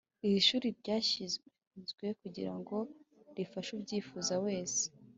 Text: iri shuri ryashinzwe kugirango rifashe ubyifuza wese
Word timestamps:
iri 0.25 0.39
shuri 0.47 0.67
ryashinzwe 0.79 2.05
kugirango 2.21 2.75
rifashe 3.37 3.69
ubyifuza 3.77 4.33
wese 4.45 4.83